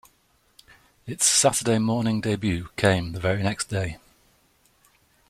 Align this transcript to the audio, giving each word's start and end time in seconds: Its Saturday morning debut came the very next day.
Its 1.05 1.27
Saturday 1.27 1.77
morning 1.77 2.21
debut 2.21 2.69
came 2.75 3.11
the 3.11 3.19
very 3.19 3.43
next 3.43 3.65
day. 3.65 3.97